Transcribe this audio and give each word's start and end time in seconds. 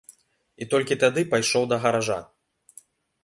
І 0.65 0.67
толькі 0.71 0.95
тады 1.03 1.21
пайшоў 1.33 1.63
да 1.73 1.79
гаража. 1.83 2.17